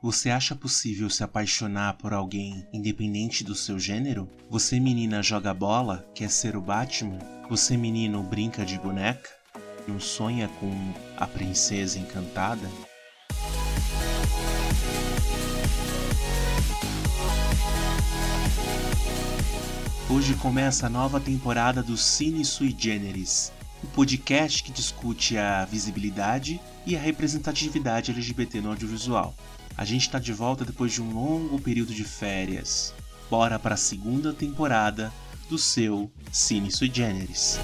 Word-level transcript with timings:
Você 0.00 0.30
acha 0.30 0.54
possível 0.54 1.10
se 1.10 1.24
apaixonar 1.24 1.94
por 1.94 2.12
alguém 2.12 2.64
independente 2.72 3.42
do 3.42 3.52
seu 3.52 3.80
gênero? 3.80 4.30
Você 4.48 4.78
menina 4.78 5.24
joga 5.24 5.52
bola, 5.52 6.08
quer 6.14 6.30
ser 6.30 6.56
o 6.56 6.60
Batman? 6.60 7.18
Você 7.50 7.76
menino 7.76 8.22
brinca 8.22 8.64
de 8.64 8.78
boneca? 8.78 9.28
Não 9.88 9.98
sonha 9.98 10.46
com 10.60 10.70
a 11.16 11.26
princesa 11.26 11.98
encantada? 11.98 12.70
Hoje 20.08 20.34
começa 20.36 20.86
a 20.86 20.90
nova 20.90 21.18
temporada 21.18 21.82
do 21.82 21.96
Cine 21.96 22.44
Sui 22.44 22.72
Generis, 22.78 23.52
o 23.82 23.86
um 23.88 23.90
podcast 23.90 24.62
que 24.62 24.70
discute 24.70 25.36
a 25.36 25.64
visibilidade 25.64 26.60
e 26.86 26.94
a 26.94 27.00
representatividade 27.00 28.12
LGBT 28.12 28.60
no 28.60 28.70
audiovisual. 28.70 29.34
A 29.78 29.84
gente 29.84 30.02
está 30.02 30.18
de 30.18 30.32
volta 30.32 30.64
depois 30.64 30.92
de 30.92 31.00
um 31.00 31.14
longo 31.14 31.60
período 31.60 31.94
de 31.94 32.02
férias. 32.02 32.92
Bora 33.30 33.60
para 33.60 33.74
a 33.74 33.78
segunda 33.78 34.32
temporada 34.32 35.12
do 35.48 35.56
seu 35.56 36.10
Cine 36.32 36.72
Sui 36.72 36.90
Generis. 36.92 37.60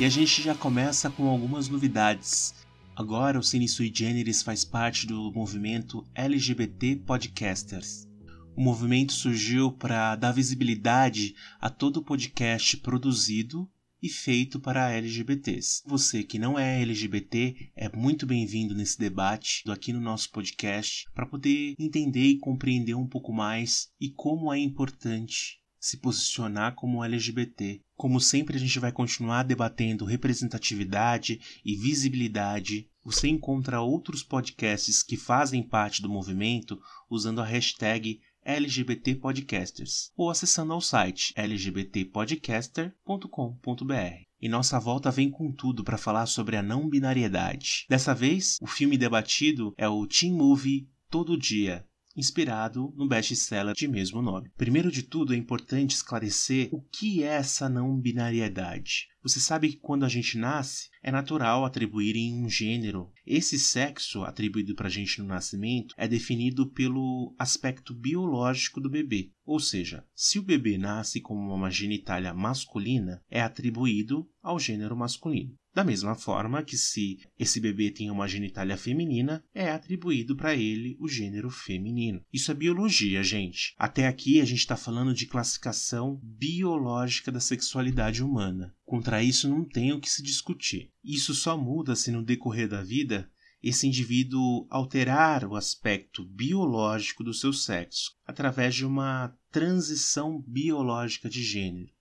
E 0.00 0.04
a 0.04 0.08
gente 0.08 0.42
já 0.42 0.56
começa 0.56 1.08
com 1.08 1.28
algumas 1.28 1.68
novidades. 1.68 2.52
Agora 2.96 3.38
o 3.38 3.42
Cine 3.42 3.68
Sui 3.68 3.92
Generis 3.94 4.42
faz 4.42 4.64
parte 4.64 5.06
do 5.06 5.30
movimento 5.30 6.04
LGBT 6.16 6.96
Podcasters. 7.06 8.08
O 8.56 8.60
movimento 8.60 9.12
surgiu 9.12 9.70
para 9.70 10.16
dar 10.16 10.32
visibilidade 10.32 11.36
a 11.60 11.70
todo 11.70 12.02
podcast 12.02 12.76
produzido 12.78 13.70
e 14.04 14.08
feito 14.10 14.60
para 14.60 14.92
LGBTs. 14.92 15.82
Você 15.86 16.22
que 16.22 16.38
não 16.38 16.58
é 16.58 16.82
LGBT 16.82 17.70
é 17.74 17.88
muito 17.96 18.26
bem-vindo 18.26 18.74
nesse 18.74 18.98
debate 18.98 19.64
aqui 19.70 19.94
no 19.94 20.00
nosso 20.00 20.30
podcast 20.30 21.06
para 21.14 21.24
poder 21.24 21.74
entender 21.78 22.26
e 22.26 22.38
compreender 22.38 22.94
um 22.94 23.06
pouco 23.06 23.32
mais 23.32 23.88
e 23.98 24.10
como 24.10 24.52
é 24.52 24.58
importante 24.58 25.58
se 25.80 25.96
posicionar 25.96 26.74
como 26.74 27.02
LGBT. 27.02 27.80
Como 27.96 28.20
sempre, 28.20 28.56
a 28.56 28.60
gente 28.60 28.78
vai 28.78 28.92
continuar 28.92 29.42
debatendo 29.42 30.04
representatividade 30.04 31.40
e 31.64 31.74
visibilidade. 31.74 32.86
Você 33.02 33.28
encontra 33.28 33.80
outros 33.80 34.22
podcasts 34.22 35.02
que 35.02 35.16
fazem 35.16 35.62
parte 35.62 36.02
do 36.02 36.10
movimento 36.10 36.78
usando 37.08 37.40
a 37.40 37.44
hashtag 37.46 38.20
LGBT 38.44 39.16
Podcasters 39.16 40.12
ou 40.16 40.30
acessando 40.30 40.72
ao 40.72 40.80
site 40.80 41.34
lgbtpodcaster.com.br. 41.36 44.24
E 44.40 44.48
nossa 44.48 44.78
volta 44.78 45.10
vem 45.10 45.30
com 45.30 45.50
tudo 45.50 45.82
para 45.82 45.96
falar 45.96 46.26
sobre 46.26 46.56
a 46.56 46.62
não 46.62 46.88
binariedade. 46.88 47.86
Dessa 47.88 48.14
vez, 48.14 48.58
o 48.60 48.66
filme 48.66 48.98
debatido 48.98 49.72
é 49.78 49.88
o 49.88 50.06
Teen 50.06 50.32
Movie 50.32 50.88
Todo 51.08 51.38
Dia, 51.38 51.86
inspirado 52.16 52.92
no 52.96 53.08
best-seller 53.08 53.74
de 53.74 53.88
mesmo 53.88 54.22
nome. 54.22 54.50
Primeiro 54.56 54.90
de 54.90 55.02
tudo, 55.02 55.34
é 55.34 55.36
importante 55.36 55.94
esclarecer 55.94 56.68
o 56.72 56.80
que 56.80 57.22
é 57.22 57.26
essa 57.26 57.68
não 57.68 57.98
binariedade. 57.98 59.08
Você 59.22 59.40
sabe 59.40 59.70
que 59.70 59.78
quando 59.78 60.04
a 60.04 60.08
gente 60.08 60.36
nasce, 60.36 60.90
é 61.02 61.10
natural 61.10 61.64
atribuírem 61.64 62.34
um 62.34 62.48
gênero. 62.48 63.10
Esse 63.26 63.58
sexo 63.58 64.22
atribuído 64.22 64.74
para 64.74 64.88
a 64.88 64.90
gente 64.90 65.18
no 65.18 65.26
nascimento 65.26 65.94
é 65.96 66.06
definido 66.06 66.70
pelo 66.70 67.34
aspecto 67.38 67.94
biológico 67.94 68.80
do 68.80 68.90
bebê. 68.90 69.30
Ou 69.44 69.58
seja, 69.58 70.04
se 70.14 70.38
o 70.38 70.42
bebê 70.42 70.76
nasce 70.76 71.20
com 71.20 71.34
uma 71.34 71.70
genitália 71.70 72.34
masculina, 72.34 73.22
é 73.30 73.40
atribuído 73.40 74.28
ao 74.42 74.58
gênero 74.58 74.96
masculino. 74.96 75.54
Da 75.74 75.82
mesma 75.82 76.14
forma 76.14 76.62
que 76.62 76.78
se 76.78 77.18
esse 77.36 77.58
bebê 77.58 77.90
tem 77.90 78.08
uma 78.08 78.28
genitália 78.28 78.76
feminina, 78.76 79.44
é 79.52 79.72
atribuído 79.72 80.36
para 80.36 80.54
ele 80.54 80.96
o 81.00 81.08
gênero 81.08 81.50
feminino. 81.50 82.22
Isso 82.32 82.52
é 82.52 82.54
biologia, 82.54 83.24
gente. 83.24 83.74
Até 83.76 84.06
aqui 84.06 84.40
a 84.40 84.44
gente 84.44 84.60
está 84.60 84.76
falando 84.76 85.12
de 85.12 85.26
classificação 85.26 86.20
biológica 86.22 87.32
da 87.32 87.40
sexualidade 87.40 88.22
humana. 88.22 88.72
Contra 88.84 89.20
isso 89.20 89.48
não 89.48 89.64
tem 89.64 89.92
o 89.92 90.00
que 90.00 90.08
se 90.08 90.22
discutir. 90.22 90.92
Isso 91.02 91.34
só 91.34 91.58
muda 91.58 91.96
se 91.96 92.12
no 92.12 92.22
decorrer 92.22 92.68
da 92.68 92.80
vida 92.80 93.28
esse 93.60 93.86
indivíduo 93.86 94.66
alterar 94.70 95.44
o 95.44 95.56
aspecto 95.56 96.22
biológico 96.24 97.24
do 97.24 97.32
seu 97.32 97.52
sexo 97.52 98.12
através 98.26 98.74
de 98.74 98.84
uma 98.84 99.34
transição 99.50 100.40
biológica 100.46 101.30
de 101.30 101.42
gênero. 101.42 101.93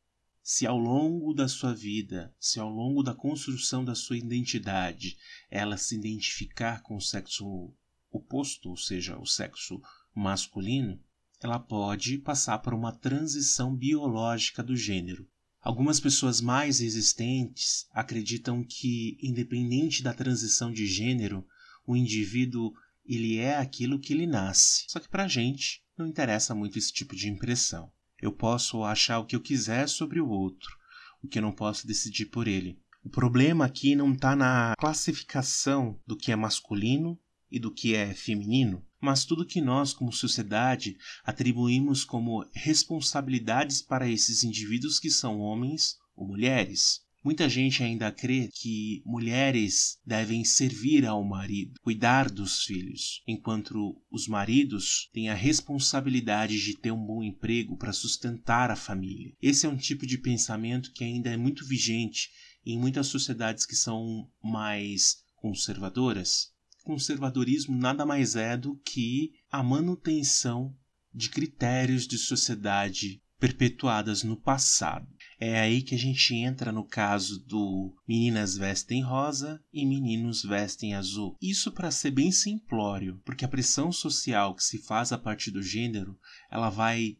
Se 0.45 0.67
ao 0.67 0.77
longo 0.77 1.33
da 1.33 1.47
sua 1.47 1.73
vida, 1.73 2.35
se 2.37 2.59
ao 2.59 2.69
longo 2.69 3.01
da 3.01 3.15
construção 3.15 3.85
da 3.85 3.95
sua 3.95 4.17
identidade, 4.17 5.17
ela 5.49 5.77
se 5.77 5.95
identificar 5.95 6.81
com 6.83 6.97
o 6.97 7.01
sexo 7.01 7.73
oposto, 8.11 8.69
ou 8.69 8.75
seja, 8.75 9.17
o 9.17 9.25
sexo 9.25 9.81
masculino, 10.13 11.01
ela 11.39 11.57
pode 11.57 12.17
passar 12.17 12.59
por 12.59 12.73
uma 12.73 12.91
transição 12.91 13.73
biológica 13.73 14.61
do 14.61 14.75
gênero. 14.75 15.25
Algumas 15.61 16.01
pessoas 16.01 16.41
mais 16.41 16.79
resistentes 16.79 17.87
acreditam 17.91 18.65
que, 18.65 19.17
independente 19.21 20.03
da 20.03 20.13
transição 20.13 20.73
de 20.73 20.85
gênero, 20.85 21.47
o 21.87 21.95
indivíduo 21.95 22.73
ele 23.05 23.37
é 23.37 23.55
aquilo 23.55 23.97
que 23.97 24.11
ele 24.11 24.27
nasce. 24.27 24.83
Só 24.89 24.99
que 24.99 25.07
para 25.07 25.23
a 25.23 25.27
gente 25.29 25.81
não 25.97 26.05
interessa 26.05 26.53
muito 26.53 26.77
esse 26.77 26.91
tipo 26.91 27.15
de 27.15 27.29
impressão. 27.29 27.89
Eu 28.23 28.31
posso 28.31 28.85
achar 28.85 29.19
o 29.19 29.25
que 29.25 29.35
eu 29.35 29.41
quiser 29.41 29.89
sobre 29.89 30.21
o 30.21 30.29
outro, 30.29 30.77
o 31.21 31.27
que 31.27 31.39
eu 31.39 31.41
não 31.41 31.51
posso 31.51 31.85
decidir 31.85 32.27
por 32.27 32.47
ele. 32.47 32.79
O 33.03 33.09
problema 33.09 33.65
aqui 33.65 33.97
não 33.97 34.13
está 34.13 34.33
na 34.33 34.73
classificação 34.79 35.99
do 36.07 36.15
que 36.15 36.31
é 36.31 36.35
masculino 36.37 37.19
e 37.51 37.59
do 37.59 37.69
que 37.69 37.93
é 37.95 38.13
feminino, 38.13 38.81
mas 38.97 39.25
tudo 39.25 39.45
que 39.45 39.59
nós, 39.59 39.91
como 39.91 40.13
sociedade, 40.13 40.97
atribuímos 41.21 42.05
como 42.05 42.47
responsabilidades 42.53 43.81
para 43.81 44.07
esses 44.07 44.41
indivíduos 44.41 45.01
que 45.01 45.09
são 45.09 45.41
homens 45.41 45.97
ou 46.15 46.25
mulheres. 46.25 47.01
Muita 47.23 47.47
gente 47.47 47.81
ainda 47.81 48.11
crê 48.11 48.49
que 48.53 49.01
mulheres 49.05 49.97
devem 50.05 50.43
servir 50.43 51.05
ao 51.05 51.23
marido, 51.23 51.79
cuidar 51.81 52.29
dos 52.29 52.63
filhos, 52.63 53.21
enquanto 53.25 53.95
os 54.11 54.27
maridos 54.27 55.09
têm 55.13 55.29
a 55.29 55.33
responsabilidade 55.33 56.59
de 56.59 56.77
ter 56.77 56.91
um 56.91 57.05
bom 57.05 57.23
emprego 57.23 57.77
para 57.77 57.93
sustentar 57.93 58.69
a 58.69 58.75
família. 58.75 59.33
Esse 59.41 59.65
é 59.65 59.69
um 59.69 59.77
tipo 59.77 60.05
de 60.05 60.17
pensamento 60.17 60.91
que 60.91 61.03
ainda 61.03 61.29
é 61.29 61.37
muito 61.37 61.65
vigente 61.65 62.29
em 62.65 62.77
muitas 62.77 63.07
sociedades 63.07 63.65
que 63.65 63.75
são 63.75 64.29
mais 64.41 65.23
conservadoras 65.35 66.53
conservadorismo 66.83 67.77
nada 67.77 68.05
mais 68.05 68.35
é 68.35 68.57
do 68.57 68.75
que 68.77 69.31
a 69.49 69.63
manutenção 69.63 70.75
de 71.13 71.29
critérios 71.29 72.05
de 72.05 72.17
sociedade 72.17 73.21
perpetuadas 73.39 74.23
no 74.23 74.35
passado. 74.37 75.07
É 75.45 75.59
aí 75.59 75.81
que 75.81 75.93
a 75.93 75.97
gente 75.97 76.33
entra 76.33 76.71
no 76.71 76.85
caso 76.85 77.37
do 77.37 77.93
meninas 78.07 78.55
vestem 78.55 79.03
rosa 79.03 79.61
e 79.73 79.85
meninos 79.85 80.41
vestem 80.41 80.93
azul. 80.93 81.35
Isso 81.41 81.69
para 81.69 81.91
ser 81.91 82.11
bem 82.11 82.31
simplório, 82.31 83.21
porque 83.25 83.43
a 83.43 83.49
pressão 83.49 83.91
social 83.91 84.55
que 84.55 84.63
se 84.63 84.77
faz 84.77 85.11
a 85.11 85.17
partir 85.17 85.51
do 85.51 85.61
gênero, 85.61 86.17
ela 86.49 86.69
vai 86.69 87.17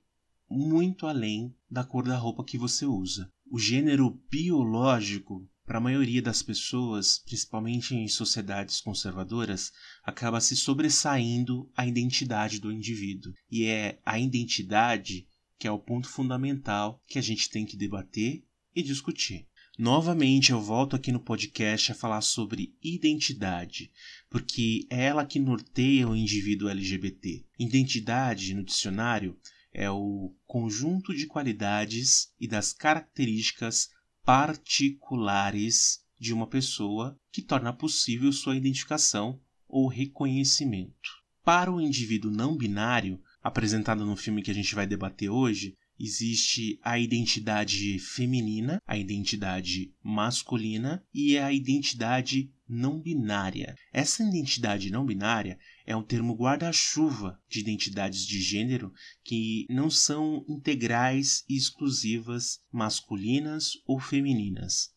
muito 0.49 1.05
além 1.05 1.53
da 1.69 1.83
cor 1.83 2.05
da 2.05 2.15
roupa 2.15 2.45
que 2.45 2.57
você 2.57 2.85
usa. 2.85 3.29
O 3.51 3.59
gênero 3.59 4.17
biológico 4.31 5.45
para 5.65 5.79
a 5.79 5.81
maioria 5.81 6.21
das 6.21 6.41
pessoas, 6.41 7.19
principalmente 7.25 7.93
em 7.93 8.07
sociedades 8.07 8.79
conservadoras, 8.79 9.69
acaba 10.01 10.39
se 10.39 10.55
sobressaindo 10.55 11.69
a 11.75 11.85
identidade 11.85 12.61
do 12.61 12.71
indivíduo. 12.71 13.33
E 13.51 13.65
é 13.65 13.99
a 14.05 14.17
identidade 14.17 15.27
que 15.57 15.67
é 15.67 15.71
o 15.71 15.79
ponto 15.79 16.09
fundamental 16.09 17.01
que 17.07 17.19
a 17.19 17.21
gente 17.21 17.49
tem 17.49 17.65
que 17.65 17.77
debater 17.77 18.43
e 18.75 18.83
discutir. 18.83 19.47
Novamente 19.77 20.51
eu 20.51 20.61
volto 20.61 20.95
aqui 20.95 21.11
no 21.11 21.19
podcast 21.19 21.91
a 21.91 21.95
falar 21.95 22.21
sobre 22.21 22.75
identidade, 22.81 23.91
porque 24.29 24.85
é 24.89 25.05
ela 25.05 25.25
que 25.25 25.39
norteia 25.39 26.07
o 26.07 26.15
indivíduo 26.15 26.69
LGBT. 26.69 27.43
Identidade, 27.57 28.53
no 28.53 28.63
dicionário, 28.63 29.35
é 29.73 29.89
o 29.89 30.35
conjunto 30.45 31.15
de 31.15 31.25
qualidades 31.25 32.31
e 32.39 32.47
das 32.47 32.71
características 32.71 33.89
particulares 34.23 36.03
de 36.19 36.33
uma 36.33 36.45
pessoa 36.45 37.19
que 37.31 37.41
torna 37.41 37.73
possível 37.73 38.31
sua 38.31 38.55
identificação 38.55 39.41
ou 39.67 39.87
reconhecimento. 39.87 41.09
Para 41.43 41.71
o 41.71 41.81
indivíduo 41.81 42.31
não 42.31 42.55
binário, 42.55 43.19
apresentado 43.43 44.05
no 44.05 44.15
filme 44.15 44.41
que 44.41 44.49
a 44.49 44.53
gente 44.53 44.73
vai 44.73 44.87
debater 44.87 45.29
hoje, 45.29 45.75
existe 45.99 46.79
a 46.81 46.97
identidade 46.97 47.99
feminina, 47.99 48.81
a 48.87 48.97
identidade 48.97 49.93
masculina 50.01 51.03
e 51.13 51.37
a 51.37 51.51
identidade 51.51 52.51
não 52.67 52.99
binária. 52.99 53.75
Essa 53.91 54.23
identidade 54.23 54.89
não 54.89 55.05
binária 55.05 55.59
é 55.85 55.95
um 55.95 56.01
termo 56.01 56.33
guarda-chuva 56.33 57.39
de 57.47 57.59
identidades 57.59 58.25
de 58.25 58.41
gênero 58.41 58.91
que 59.23 59.67
não 59.69 59.89
são 59.89 60.43
integrais 60.47 61.43
e 61.47 61.55
exclusivas 61.55 62.59
masculinas 62.71 63.73
ou 63.85 63.99
femininas. 63.99 64.93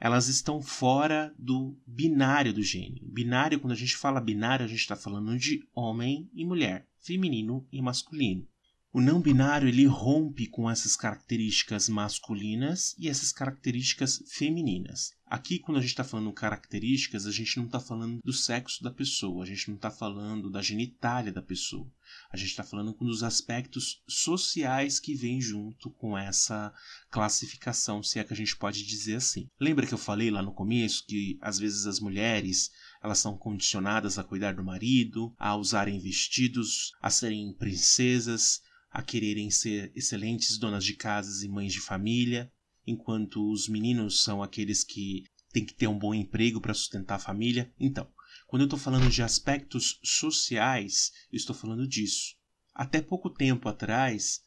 elas 0.00 0.28
estão 0.28 0.62
fora 0.62 1.34
do 1.36 1.76
binário 1.86 2.52
do 2.52 2.62
gênero. 2.62 3.04
Binário, 3.08 3.58
quando 3.58 3.72
a 3.72 3.76
gente 3.76 3.96
fala 3.96 4.20
binário, 4.20 4.64
a 4.64 4.68
gente 4.68 4.78
está 4.78 4.94
falando 4.94 5.36
de 5.36 5.60
homem 5.74 6.30
e 6.32 6.44
mulher, 6.44 6.87
feminino 7.00 7.66
e 7.72 7.80
masculino. 7.80 8.46
O 8.90 9.02
não 9.02 9.20
binário 9.20 9.68
ele 9.68 9.84
rompe 9.84 10.46
com 10.46 10.68
essas 10.70 10.96
características 10.96 11.90
masculinas 11.90 12.94
e 12.98 13.06
essas 13.06 13.30
características 13.30 14.22
femininas. 14.26 15.12
Aqui, 15.26 15.58
quando 15.58 15.76
a 15.76 15.80
gente 15.82 15.90
está 15.90 16.02
falando 16.02 16.32
características, 16.32 17.26
a 17.26 17.30
gente 17.30 17.58
não 17.58 17.66
está 17.66 17.78
falando 17.78 18.18
do 18.24 18.32
sexo 18.32 18.82
da 18.82 18.90
pessoa, 18.90 19.44
a 19.44 19.46
gente 19.46 19.68
não 19.68 19.76
está 19.76 19.90
falando 19.90 20.48
da 20.48 20.62
genitália 20.62 21.30
da 21.30 21.42
pessoa. 21.42 21.86
A 22.32 22.36
gente 22.38 22.48
está 22.48 22.64
falando 22.64 22.96
dos 22.98 23.22
aspectos 23.22 24.02
sociais 24.08 24.98
que 24.98 25.14
vêm 25.14 25.38
junto 25.38 25.90
com 25.90 26.16
essa 26.16 26.72
classificação, 27.10 28.02
se 28.02 28.18
é 28.18 28.24
que 28.24 28.32
a 28.32 28.36
gente 28.36 28.56
pode 28.56 28.82
dizer 28.86 29.16
assim. 29.16 29.50
Lembra 29.60 29.86
que 29.86 29.92
eu 29.92 29.98
falei 29.98 30.30
lá 30.30 30.42
no 30.42 30.54
começo 30.54 31.04
que 31.06 31.38
às 31.42 31.58
vezes 31.58 31.84
as 31.84 32.00
mulheres 32.00 32.70
elas 33.02 33.18
são 33.18 33.36
condicionadas 33.36 34.18
a 34.18 34.24
cuidar 34.24 34.54
do 34.54 34.64
marido, 34.64 35.34
a 35.38 35.56
usarem 35.56 35.98
vestidos, 35.98 36.92
a 37.00 37.10
serem 37.10 37.52
princesas, 37.52 38.60
a 38.90 39.02
quererem 39.02 39.50
ser 39.50 39.92
excelentes 39.94 40.58
donas 40.58 40.84
de 40.84 40.94
casas 40.94 41.42
e 41.42 41.48
mães 41.48 41.72
de 41.72 41.80
família, 41.80 42.50
enquanto 42.86 43.50
os 43.50 43.68
meninos 43.68 44.22
são 44.22 44.42
aqueles 44.42 44.82
que 44.82 45.24
têm 45.52 45.64
que 45.64 45.74
ter 45.74 45.86
um 45.86 45.98
bom 45.98 46.14
emprego 46.14 46.60
para 46.60 46.74
sustentar 46.74 47.16
a 47.16 47.20
família. 47.20 47.72
Então, 47.78 48.08
quando 48.46 48.62
eu 48.62 48.66
estou 48.66 48.78
falando 48.78 49.10
de 49.10 49.22
aspectos 49.22 50.00
sociais, 50.02 51.12
eu 51.30 51.36
estou 51.36 51.54
falando 51.54 51.86
disso. 51.86 52.36
Até 52.74 53.00
pouco 53.02 53.28
tempo 53.28 53.68
atrás, 53.68 54.42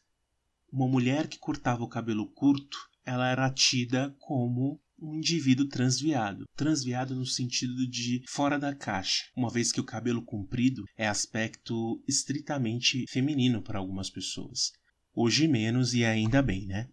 uma 0.72 0.88
mulher 0.88 1.28
que 1.28 1.38
cortava 1.38 1.84
o 1.84 1.88
cabelo 1.88 2.26
curto, 2.32 2.78
ela 3.04 3.28
era 3.28 3.50
tida 3.50 4.14
como 4.18 4.80
um 5.02 5.16
indivíduo 5.16 5.66
transviado. 5.66 6.44
Transviado 6.56 7.14
no 7.16 7.26
sentido 7.26 7.86
de 7.88 8.22
fora 8.28 8.56
da 8.56 8.72
caixa, 8.72 9.24
uma 9.36 9.50
vez 9.50 9.72
que 9.72 9.80
o 9.80 9.84
cabelo 9.84 10.22
comprido 10.22 10.84
é 10.96 11.08
aspecto 11.08 12.00
estritamente 12.06 13.04
feminino 13.08 13.60
para 13.60 13.80
algumas 13.80 14.08
pessoas. 14.08 14.70
Hoje 15.12 15.48
menos 15.48 15.92
e 15.92 16.04
ainda 16.04 16.40
bem, 16.40 16.66
né? 16.66 16.88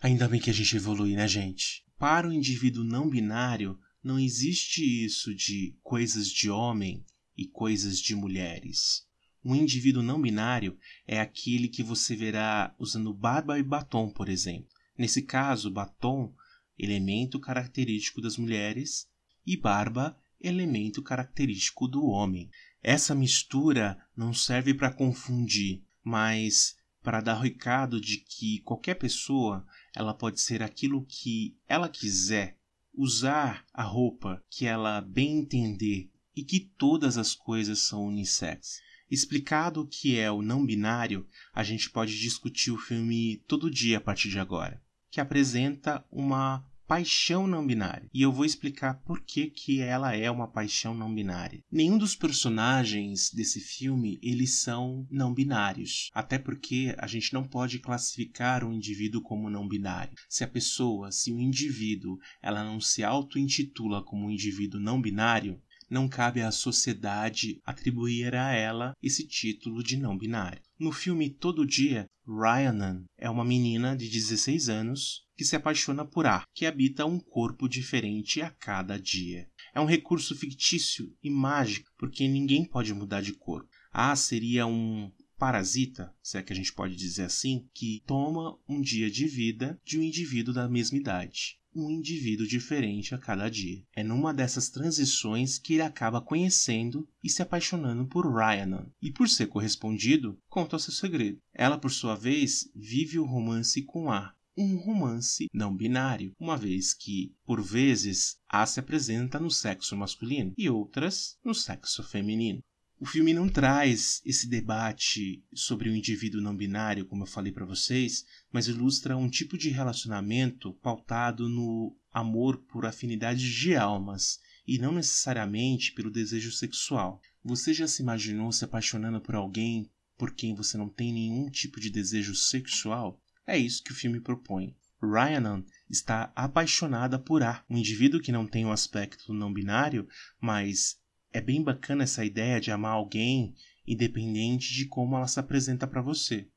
Ainda 0.00 0.26
bem 0.26 0.40
que 0.40 0.50
a 0.50 0.52
gente 0.52 0.74
evolui, 0.74 1.14
né, 1.14 1.28
gente? 1.28 1.84
Para 1.98 2.26
o 2.26 2.32
indivíduo 2.32 2.82
não 2.82 3.08
binário, 3.08 3.78
não 4.02 4.18
existe 4.18 4.82
isso 5.04 5.34
de 5.34 5.76
coisas 5.82 6.28
de 6.28 6.50
homem 6.50 7.04
e 7.36 7.46
coisas 7.46 8.00
de 8.00 8.14
mulheres. 8.16 9.06
Um 9.44 9.54
indivíduo 9.54 10.02
não 10.02 10.20
binário 10.20 10.76
é 11.06 11.20
aquele 11.20 11.68
que 11.68 11.82
você 11.82 12.16
verá 12.16 12.74
usando 12.78 13.12
barba 13.12 13.58
e 13.58 13.62
batom, 13.62 14.08
por 14.08 14.28
exemplo. 14.28 14.68
Nesse 14.96 15.22
caso, 15.22 15.70
batom, 15.70 16.32
elemento 16.78 17.38
característico 17.38 18.20
das 18.20 18.36
mulheres, 18.36 19.06
e 19.46 19.56
barba, 19.56 20.16
elemento 20.40 21.02
característico 21.02 21.86
do 21.86 22.04
homem. 22.04 22.50
Essa 22.82 23.14
mistura 23.14 23.98
não 24.16 24.32
serve 24.32 24.74
para 24.74 24.92
confundir, 24.92 25.82
mas 26.02 26.76
para 27.02 27.20
dar 27.20 27.38
o 27.38 27.42
recado 27.42 28.00
de 28.00 28.18
que 28.18 28.60
qualquer 28.60 28.94
pessoa 28.94 29.66
ela 29.94 30.14
pode 30.14 30.40
ser 30.40 30.62
aquilo 30.62 31.04
que 31.06 31.56
ela 31.66 31.88
quiser, 31.88 32.58
usar 32.94 33.64
a 33.72 33.82
roupa 33.82 34.42
que 34.48 34.66
ela 34.66 35.00
bem 35.00 35.38
entender 35.38 36.10
e 36.34 36.42
que 36.42 36.60
todas 36.60 37.18
as 37.18 37.34
coisas 37.34 37.80
são 37.80 38.06
unissex. 38.06 38.80
Explicado 39.10 39.82
o 39.82 39.86
que 39.86 40.18
é 40.18 40.30
o 40.30 40.40
não 40.40 40.64
binário, 40.64 41.26
a 41.52 41.62
gente 41.62 41.90
pode 41.90 42.18
discutir 42.18 42.70
o 42.70 42.78
filme 42.78 43.42
todo 43.46 43.70
dia 43.70 43.98
a 43.98 44.00
partir 44.00 44.30
de 44.30 44.38
agora, 44.38 44.82
que 45.12 45.20
apresenta 45.20 46.02
uma 46.10 46.64
paixão 46.88 47.46
não 47.46 47.66
binária. 47.66 48.08
E 48.12 48.22
eu 48.22 48.32
vou 48.32 48.44
explicar 48.44 48.94
por 49.04 49.20
que, 49.20 49.48
que 49.48 49.80
ela 49.80 50.16
é 50.16 50.30
uma 50.30 50.48
paixão 50.48 50.94
não 50.94 51.14
binária. 51.14 51.62
Nenhum 51.70 51.96
dos 51.98 52.16
personagens 52.16 53.30
desse 53.30 53.60
filme, 53.60 54.18
eles 54.22 54.62
são 54.62 55.06
não 55.10 55.32
binários. 55.32 56.10
Até 56.14 56.38
porque 56.38 56.94
a 56.98 57.06
gente 57.06 57.32
não 57.32 57.44
pode 57.44 57.78
classificar 57.78 58.64
um 58.64 58.72
indivíduo 58.72 59.22
como 59.22 59.50
não 59.50 59.68
binário. 59.68 60.14
Se 60.28 60.44
a 60.44 60.48
pessoa, 60.48 61.12
se 61.12 61.30
o 61.30 61.38
indivíduo, 61.38 62.18
ela 62.42 62.64
não 62.64 62.80
se 62.80 63.04
auto-intitula 63.04 64.02
como 64.02 64.26
um 64.26 64.30
indivíduo 64.30 64.80
não 64.80 65.00
binário, 65.00 65.60
não 65.92 66.08
cabe 66.08 66.40
à 66.40 66.50
sociedade 66.50 67.60
atribuir 67.66 68.34
a 68.34 68.50
ela 68.50 68.96
esse 69.02 69.26
título 69.26 69.82
de 69.82 69.98
não 69.98 70.16
binário. 70.16 70.62
No 70.82 70.90
filme 70.90 71.30
Todo 71.30 71.64
Dia, 71.64 72.10
Ryanan 72.26 73.04
é 73.16 73.30
uma 73.30 73.44
menina 73.44 73.96
de 73.96 74.08
16 74.08 74.68
anos 74.68 75.24
que 75.36 75.44
se 75.44 75.54
apaixona 75.54 76.04
por 76.04 76.26
A, 76.26 76.44
que 76.52 76.66
habita 76.66 77.06
um 77.06 77.20
corpo 77.20 77.68
diferente 77.68 78.42
a 78.42 78.50
cada 78.50 78.98
dia. 78.98 79.48
É 79.72 79.80
um 79.80 79.84
recurso 79.84 80.34
fictício 80.34 81.16
e 81.22 81.30
mágico, 81.30 81.88
porque 81.96 82.26
ninguém 82.26 82.64
pode 82.64 82.92
mudar 82.92 83.20
de 83.20 83.32
corpo. 83.32 83.70
A 83.92 84.16
seria 84.16 84.66
um 84.66 85.08
parasita, 85.38 86.12
se 86.20 86.36
é 86.36 86.42
que 86.42 86.52
a 86.52 86.56
gente 86.56 86.72
pode 86.72 86.96
dizer 86.96 87.26
assim, 87.26 87.64
que 87.72 88.02
toma 88.04 88.58
um 88.68 88.80
dia 88.80 89.08
de 89.08 89.28
vida 89.28 89.80
de 89.84 90.00
um 90.00 90.02
indivíduo 90.02 90.52
da 90.52 90.68
mesma 90.68 90.98
idade 90.98 91.61
um 91.74 91.90
indivíduo 91.90 92.46
diferente 92.46 93.14
a 93.14 93.18
cada 93.18 93.48
dia. 93.48 93.82
É 93.94 94.02
numa 94.02 94.32
dessas 94.32 94.68
transições 94.68 95.58
que 95.58 95.74
ele 95.74 95.82
acaba 95.82 96.20
conhecendo 96.20 97.08
e 97.22 97.28
se 97.28 97.42
apaixonando 97.42 98.06
por 98.06 98.26
Ryanan, 98.26 98.86
e 99.00 99.10
por 99.10 99.28
ser 99.28 99.46
correspondido, 99.46 100.38
conta 100.48 100.78
seu 100.78 100.92
segredo. 100.92 101.38
Ela, 101.54 101.78
por 101.78 101.90
sua 101.90 102.14
vez, 102.14 102.70
vive 102.74 103.18
o 103.18 103.24
romance 103.24 103.82
com 103.82 104.10
A, 104.10 104.34
um 104.56 104.76
romance 104.76 105.46
não 105.52 105.74
binário, 105.74 106.32
uma 106.38 106.56
vez 106.56 106.92
que, 106.92 107.34
por 107.44 107.62
vezes, 107.62 108.36
A 108.48 108.66
se 108.66 108.78
apresenta 108.80 109.40
no 109.40 109.50
sexo 109.50 109.96
masculino 109.96 110.52
e 110.58 110.68
outras 110.68 111.38
no 111.44 111.54
sexo 111.54 112.02
feminino. 112.02 112.60
O 113.02 113.04
filme 113.04 113.34
não 113.34 113.48
traz 113.48 114.22
esse 114.24 114.48
debate 114.48 115.44
sobre 115.52 115.90
o 115.90 115.96
indivíduo 115.96 116.40
não 116.40 116.56
binário, 116.56 117.04
como 117.04 117.24
eu 117.24 117.26
falei 117.26 117.50
para 117.50 117.66
vocês, 117.66 118.24
mas 118.52 118.68
ilustra 118.68 119.16
um 119.16 119.28
tipo 119.28 119.58
de 119.58 119.70
relacionamento 119.70 120.72
pautado 120.74 121.48
no 121.48 121.98
amor 122.12 122.58
por 122.58 122.86
afinidades 122.86 123.42
de 123.42 123.74
almas 123.74 124.38
e 124.64 124.78
não 124.78 124.92
necessariamente 124.92 125.90
pelo 125.94 126.12
desejo 126.12 126.52
sexual. 126.52 127.20
Você 127.42 127.74
já 127.74 127.88
se 127.88 128.02
imaginou 128.02 128.52
se 128.52 128.64
apaixonando 128.64 129.20
por 129.20 129.34
alguém 129.34 129.90
por 130.16 130.32
quem 130.32 130.54
você 130.54 130.78
não 130.78 130.88
tem 130.88 131.12
nenhum 131.12 131.50
tipo 131.50 131.80
de 131.80 131.90
desejo 131.90 132.36
sexual? 132.36 133.20
É 133.44 133.58
isso 133.58 133.82
que 133.82 133.90
o 133.90 133.96
filme 133.96 134.20
propõe. 134.20 134.76
Ryanan 135.02 135.64
está 135.90 136.32
apaixonada 136.36 137.18
por 137.18 137.42
A, 137.42 137.64
um 137.68 137.76
indivíduo 137.76 138.20
que 138.20 138.30
não 138.30 138.46
tem 138.46 138.64
um 138.64 138.70
aspecto 138.70 139.34
não 139.34 139.52
binário, 139.52 140.06
mas 140.40 141.01
é 141.32 141.40
bem 141.40 141.62
bacana 141.62 142.04
essa 142.04 142.24
ideia 142.24 142.60
de 142.60 142.70
amar 142.70 142.92
alguém 142.92 143.54
independente 143.86 144.72
de 144.72 144.86
como 144.86 145.16
ela 145.16 145.26
se 145.26 145.40
apresenta 145.40 145.86
para 145.86 146.02
você. 146.02 146.48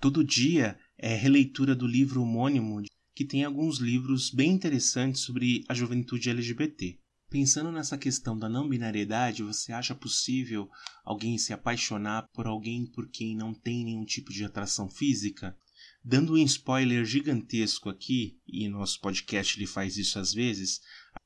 Todo 0.00 0.24
dia 0.24 0.78
é 0.96 1.14
releitura 1.14 1.74
do 1.74 1.86
livro 1.86 2.22
homônimo, 2.22 2.82
que 3.14 3.24
tem 3.24 3.44
alguns 3.44 3.78
livros 3.78 4.30
bem 4.30 4.52
interessantes 4.52 5.22
sobre 5.22 5.64
a 5.68 5.74
juventude 5.74 6.30
LGBT. 6.30 6.98
Pensando 7.30 7.72
nessa 7.72 7.98
questão 7.98 8.38
da 8.38 8.48
não 8.48 8.68
binariedade, 8.68 9.42
você 9.42 9.72
acha 9.72 9.94
possível 9.94 10.70
alguém 11.04 11.36
se 11.36 11.52
apaixonar 11.52 12.26
por 12.32 12.46
alguém 12.46 12.86
por 12.86 13.10
quem 13.10 13.36
não 13.36 13.52
tem 13.52 13.84
nenhum 13.84 14.04
tipo 14.04 14.32
de 14.32 14.44
atração 14.44 14.88
física? 14.88 15.56
Dando 16.02 16.34
um 16.34 16.38
spoiler 16.38 17.04
gigantesco 17.04 17.90
aqui, 17.90 18.38
e 18.46 18.68
nosso 18.68 19.00
podcast 19.00 19.58
ele 19.58 19.66
faz 19.66 19.96
isso 19.98 20.18
às 20.18 20.32
vezes, 20.32 20.80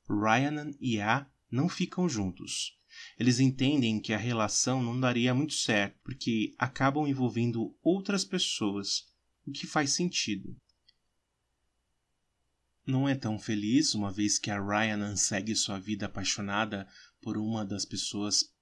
Ryan 0.08 0.72
e 0.80 0.98
A 1.00 1.26
não 1.50 1.68
ficam 1.68 2.08
juntos. 2.08 2.72
Eles 3.22 3.38
entendem 3.38 4.00
que 4.00 4.12
a 4.12 4.18
relação 4.18 4.82
não 4.82 4.98
daria 4.98 5.32
muito 5.32 5.54
certo, 5.54 5.96
porque 6.02 6.56
acabam 6.58 7.06
envolvendo 7.06 7.72
outras 7.80 8.24
pessoas, 8.24 9.06
o 9.46 9.52
que 9.52 9.64
faz 9.64 9.92
sentido. 9.92 10.56
Não 12.84 13.08
é 13.08 13.14
tão 13.14 13.38
feliz, 13.38 13.94
uma 13.94 14.10
vez 14.10 14.40
que 14.40 14.50
a 14.50 14.60
Ryan 14.60 15.14
segue 15.14 15.54
sua 15.54 15.78
vida 15.78 16.06
apaixonada 16.06 16.84
por 17.20 17.38
uma 17.38 17.64
das 17.64 17.84
pessoas 17.84 18.52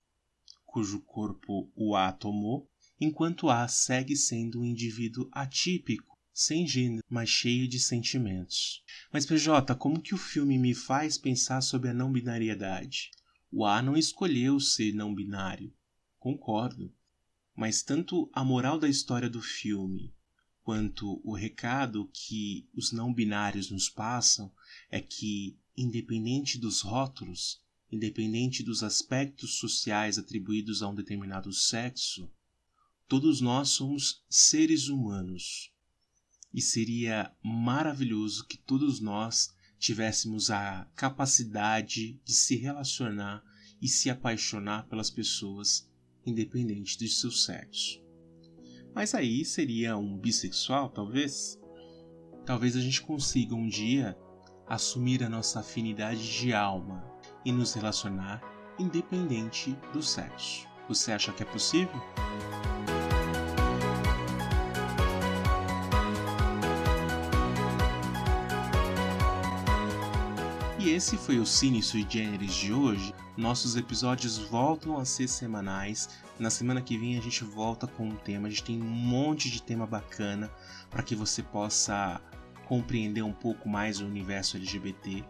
cujo 0.66 1.00
corpo 1.06 1.72
o 1.74 1.96
A 1.96 2.12
tomou, 2.12 2.68
enquanto 3.00 3.48
A 3.48 3.66
segue 3.66 4.14
sendo 4.14 4.60
um 4.60 4.64
indivíduo 4.66 5.26
atípico, 5.32 6.18
sem 6.34 6.66
gênero, 6.66 7.02
mas 7.08 7.30
cheio 7.30 7.66
de 7.66 7.80
sentimentos. 7.80 8.84
Mas 9.10 9.24
PJ, 9.24 9.74
como 9.76 10.02
que 10.02 10.14
o 10.14 10.18
filme 10.18 10.58
me 10.58 10.74
faz 10.74 11.16
pensar 11.16 11.62
sobre 11.62 11.88
a 11.88 11.94
não 11.94 12.12
binariedade? 12.12 13.10
O 13.52 13.64
A 13.64 13.82
não 13.82 13.96
escolheu 13.96 14.60
ser 14.60 14.92
não 14.92 15.14
binário. 15.14 15.72
Concordo. 16.18 16.92
Mas 17.54 17.82
tanto 17.82 18.30
a 18.32 18.44
moral 18.44 18.78
da 18.78 18.88
história 18.88 19.28
do 19.28 19.42
filme 19.42 20.14
quanto 20.62 21.20
o 21.24 21.34
recado 21.34 22.08
que 22.12 22.68
os 22.74 22.92
não 22.92 23.12
binários 23.12 23.70
nos 23.70 23.88
passam 23.88 24.52
é 24.88 25.00
que, 25.00 25.58
independente 25.76 26.58
dos 26.58 26.80
rótulos, 26.80 27.60
independente 27.90 28.62
dos 28.62 28.84
aspectos 28.84 29.56
sociais 29.58 30.16
atribuídos 30.16 30.80
a 30.80 30.88
um 30.88 30.94
determinado 30.94 31.52
sexo, 31.52 32.30
todos 33.08 33.40
nós 33.40 33.70
somos 33.70 34.24
seres 34.28 34.86
humanos. 34.88 35.72
E 36.54 36.62
seria 36.62 37.34
maravilhoso 37.42 38.46
que 38.46 38.56
todos 38.56 39.00
nós 39.00 39.52
tivéssemos 39.80 40.50
a 40.50 40.86
capacidade 40.94 42.20
de 42.22 42.34
se 42.34 42.54
relacionar 42.54 43.42
e 43.80 43.88
se 43.88 44.10
apaixonar 44.10 44.86
pelas 44.88 45.10
pessoas, 45.10 45.90
independente 46.24 46.98
de 46.98 47.08
seu 47.08 47.30
sexo. 47.30 47.98
Mas 48.94 49.14
aí 49.14 49.42
seria 49.42 49.96
um 49.96 50.18
bissexual, 50.18 50.90
talvez? 50.90 51.58
Talvez 52.44 52.76
a 52.76 52.80
gente 52.80 53.00
consiga 53.00 53.54
um 53.54 53.66
dia 53.66 54.16
assumir 54.66 55.24
a 55.24 55.30
nossa 55.30 55.60
afinidade 55.60 56.30
de 56.38 56.52
alma 56.52 57.02
e 57.42 57.50
nos 57.50 57.72
relacionar 57.72 58.42
independente 58.78 59.74
do 59.94 60.02
sexo. 60.02 60.68
Você 60.88 61.10
acha 61.10 61.32
que 61.32 61.42
é 61.42 61.46
possível? 61.46 62.00
Esse 70.90 71.16
foi 71.16 71.38
o 71.38 71.46
Cine 71.46 71.80
Sui 71.82 72.04
Generis 72.08 72.52
de 72.52 72.72
hoje. 72.72 73.14
Nossos 73.36 73.76
episódios 73.76 74.38
voltam 74.38 74.98
a 74.98 75.04
ser 75.04 75.28
semanais. 75.28 76.08
Na 76.36 76.50
semana 76.50 76.82
que 76.82 76.98
vem 76.98 77.16
a 77.16 77.20
gente 77.20 77.44
volta 77.44 77.86
com 77.86 78.08
um 78.08 78.16
tema. 78.16 78.48
A 78.48 78.50
gente 78.50 78.64
tem 78.64 78.82
um 78.82 78.90
monte 78.90 79.48
de 79.48 79.62
tema 79.62 79.86
bacana 79.86 80.50
para 80.90 81.04
que 81.04 81.14
você 81.14 81.44
possa 81.44 82.20
compreender 82.66 83.22
um 83.22 83.32
pouco 83.32 83.68
mais 83.68 84.00
o 84.00 84.04
universo 84.04 84.56
LGBT 84.56 85.24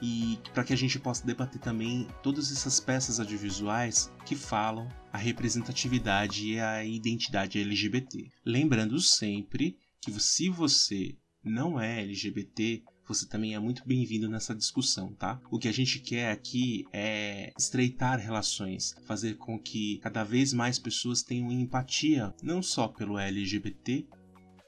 e 0.00 0.38
para 0.54 0.64
que 0.64 0.72
a 0.72 0.76
gente 0.76 0.98
possa 0.98 1.26
debater 1.26 1.60
também 1.60 2.08
todas 2.22 2.50
essas 2.50 2.80
peças 2.80 3.20
audiovisuais 3.20 4.10
que 4.24 4.34
falam 4.34 4.88
a 5.12 5.18
representatividade 5.18 6.46
e 6.46 6.58
a 6.58 6.82
identidade 6.82 7.58
LGBT. 7.58 8.30
Lembrando 8.44 8.98
sempre 9.00 9.76
que 10.00 10.10
se 10.18 10.48
você 10.48 11.14
não 11.42 11.78
é 11.78 12.00
LGBT, 12.00 12.82
você 13.06 13.26
também 13.26 13.54
é 13.54 13.58
muito 13.58 13.86
bem-vindo 13.86 14.28
nessa 14.28 14.54
discussão, 14.54 15.12
tá? 15.12 15.40
O 15.50 15.58
que 15.58 15.68
a 15.68 15.72
gente 15.72 15.98
quer 16.00 16.30
aqui 16.30 16.86
é 16.92 17.52
estreitar 17.58 18.18
relações, 18.18 18.94
fazer 19.06 19.34
com 19.34 19.58
que 19.58 19.98
cada 19.98 20.24
vez 20.24 20.52
mais 20.52 20.78
pessoas 20.78 21.22
tenham 21.22 21.52
empatia, 21.52 22.34
não 22.42 22.62
só 22.62 22.88
pelo 22.88 23.18
LGBT, 23.18 24.06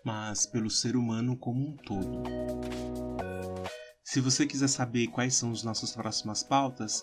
mas 0.05 0.47
pelo 0.47 0.71
ser 0.71 0.97
humano 0.97 1.37
como 1.37 1.69
um 1.69 1.77
todo. 1.77 2.23
Se 4.05 4.21
você 4.21 4.47
quiser 4.47 4.69
saber 4.69 5.09
quais 5.09 5.35
são 5.35 5.51
as 5.51 5.63
nossas 5.63 5.93
próximas 5.93 6.43
pautas, 6.43 7.03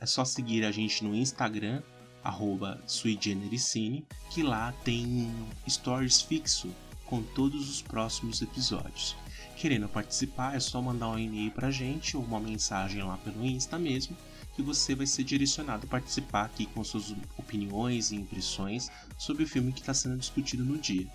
é 0.00 0.06
só 0.06 0.24
seguir 0.24 0.64
a 0.64 0.70
gente 0.70 1.02
no 1.02 1.14
Instagram, 1.14 1.82
arroba 2.22 2.82
suigenericine, 2.86 4.06
que 4.30 4.42
lá 4.42 4.72
tem 4.84 5.30
stories 5.68 6.22
fixo 6.22 6.72
com 7.06 7.22
todos 7.22 7.68
os 7.68 7.82
próximos 7.82 8.40
episódios. 8.40 9.16
Querendo 9.64 9.88
participar, 9.88 10.54
é 10.54 10.60
só 10.60 10.82
mandar 10.82 11.08
um 11.08 11.18
e-mail 11.18 11.50
pra 11.50 11.70
gente 11.70 12.18
ou 12.18 12.22
uma 12.22 12.38
mensagem 12.38 13.02
lá 13.02 13.16
pelo 13.16 13.42
Insta 13.42 13.78
mesmo, 13.78 14.14
que 14.54 14.60
você 14.60 14.94
vai 14.94 15.06
ser 15.06 15.24
direcionado 15.24 15.86
a 15.86 15.88
participar 15.88 16.44
aqui 16.44 16.66
com 16.66 16.84
suas 16.84 17.14
opiniões 17.38 18.10
e 18.10 18.16
impressões 18.16 18.90
sobre 19.16 19.42
o 19.42 19.48
filme 19.48 19.72
que 19.72 19.80
está 19.80 19.94
sendo 19.94 20.18
discutido 20.18 20.62
no 20.62 20.76
dia. 20.76 21.06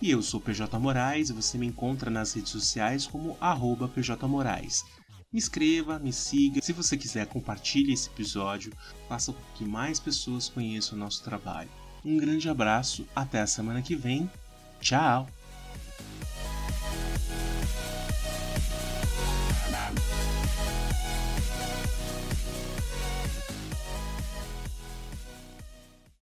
E 0.00 0.10
eu 0.10 0.22
sou 0.22 0.40
PJ 0.40 0.78
Moraes 0.78 1.28
e 1.28 1.34
você 1.34 1.58
me 1.58 1.66
encontra 1.66 2.10
nas 2.10 2.32
redes 2.32 2.52
sociais 2.52 3.06
como 3.06 3.36
arroba 3.38 3.86
PJ 3.86 4.26
Moraes. 4.26 4.82
Me 5.30 5.38
inscreva, 5.38 5.98
me 5.98 6.10
siga. 6.10 6.62
Se 6.62 6.72
você 6.72 6.96
quiser, 6.96 7.26
compartilhe 7.26 7.92
esse 7.92 8.08
episódio. 8.08 8.72
Faça 9.10 9.30
com 9.30 9.42
que 9.56 9.64
mais 9.66 10.00
pessoas 10.00 10.48
conheçam 10.48 10.96
o 10.96 10.98
nosso 10.98 11.22
trabalho. 11.22 11.68
Um 12.02 12.16
grande 12.16 12.48
abraço, 12.48 13.06
até 13.14 13.42
a 13.42 13.46
semana 13.46 13.82
que 13.82 13.94
vem. 13.94 14.30
Tchau! 14.80 15.28